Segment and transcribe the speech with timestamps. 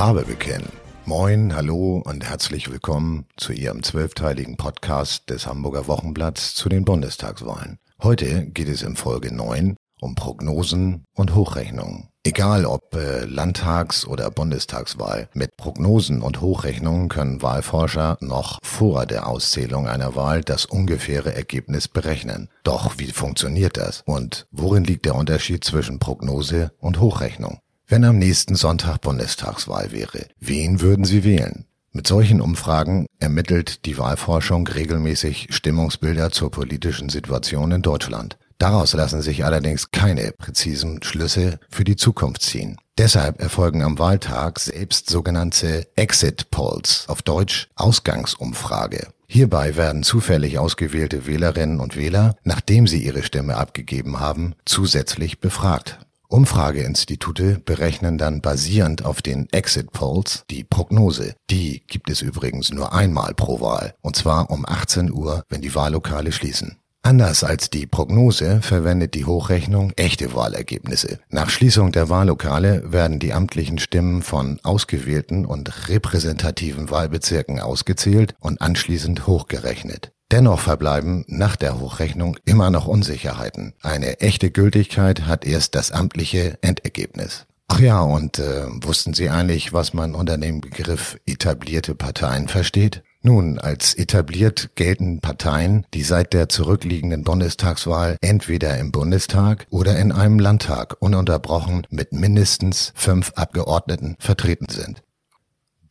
[0.00, 0.72] Farbe bekennen.
[1.04, 7.78] Moin, hallo und herzlich willkommen zu Ihrem zwölfteiligen Podcast des Hamburger Wochenblatts zu den Bundestagswahlen.
[8.02, 12.08] Heute geht es in Folge 9 um Prognosen und Hochrechnungen.
[12.24, 19.26] Egal ob äh, Landtags- oder Bundestagswahl, mit Prognosen und Hochrechnungen können Wahlforscher noch vor der
[19.26, 22.48] Auszählung einer Wahl das ungefähre Ergebnis berechnen.
[22.64, 24.02] Doch wie funktioniert das?
[24.06, 27.60] Und worin liegt der Unterschied zwischen Prognose und Hochrechnung?
[27.90, 31.64] Wenn am nächsten Sonntag Bundestagswahl wäre, wen würden Sie wählen?
[31.90, 38.38] Mit solchen Umfragen ermittelt die Wahlforschung regelmäßig Stimmungsbilder zur politischen Situation in Deutschland.
[38.58, 42.76] Daraus lassen sich allerdings keine präzisen Schlüsse für die Zukunft ziehen.
[42.96, 49.08] Deshalb erfolgen am Wahltag selbst sogenannte Exit Polls, auf Deutsch Ausgangsumfrage.
[49.26, 55.98] Hierbei werden zufällig ausgewählte Wählerinnen und Wähler, nachdem sie ihre Stimme abgegeben haben, zusätzlich befragt.
[56.30, 61.34] Umfrageinstitute berechnen dann basierend auf den Exit Polls die Prognose.
[61.50, 65.74] Die gibt es übrigens nur einmal pro Wahl, und zwar um 18 Uhr, wenn die
[65.74, 66.76] Wahllokale schließen.
[67.02, 71.18] Anders als die Prognose verwendet die Hochrechnung echte Wahlergebnisse.
[71.30, 78.60] Nach Schließung der Wahllokale werden die amtlichen Stimmen von ausgewählten und repräsentativen Wahlbezirken ausgezählt und
[78.60, 80.12] anschließend hochgerechnet.
[80.30, 83.74] Dennoch verbleiben nach der Hochrechnung immer noch Unsicherheiten.
[83.82, 87.46] Eine echte Gültigkeit hat erst das amtliche Endergebnis.
[87.66, 93.02] Ach ja, und äh, wussten Sie eigentlich, was man unter dem Begriff etablierte Parteien versteht?
[93.22, 100.10] Nun, als etabliert gelten Parteien, die seit der zurückliegenden Bundestagswahl entweder im Bundestag oder in
[100.10, 105.02] einem Landtag ununterbrochen mit mindestens fünf Abgeordneten vertreten sind.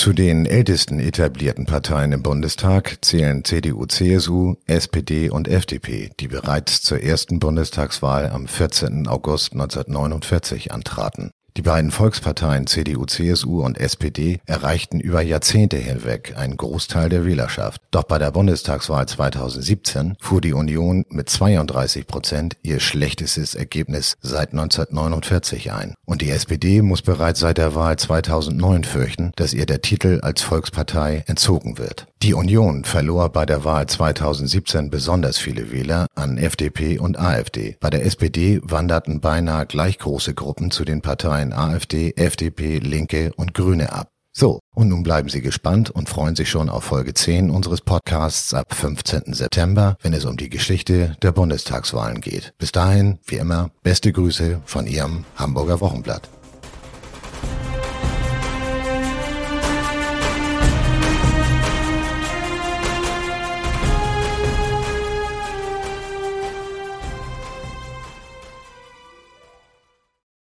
[0.00, 6.80] Zu den ältesten etablierten Parteien im Bundestag zählen CDU, CSU, SPD und FDP, die bereits
[6.80, 9.06] zur ersten Bundestagswahl am 14.
[9.06, 11.32] August 1949 antraten.
[11.56, 17.82] Die beiden Volksparteien CDU, CSU und SPD erreichten über Jahrzehnte hinweg einen Großteil der Wählerschaft.
[17.90, 24.52] Doch bei der Bundestagswahl 2017 fuhr die Union mit 32 Prozent ihr schlechtestes Ergebnis seit
[24.52, 25.94] 1949 ein.
[26.06, 30.42] Und die SPD muss bereits seit der Wahl 2009 fürchten, dass ihr der Titel als
[30.42, 32.06] Volkspartei entzogen wird.
[32.22, 37.78] Die Union verlor bei der Wahl 2017 besonders viele Wähler an FDP und AfD.
[37.80, 43.54] Bei der SPD wanderten beinahe gleich große Gruppen zu den Parteien AfD, FDP, Linke und
[43.54, 44.10] Grüne ab.
[44.32, 48.52] So, und nun bleiben Sie gespannt und freuen sich schon auf Folge 10 unseres Podcasts
[48.52, 49.32] ab 15.
[49.32, 52.52] September, wenn es um die Geschichte der Bundestagswahlen geht.
[52.58, 56.28] Bis dahin, wie immer, beste Grüße von Ihrem Hamburger Wochenblatt.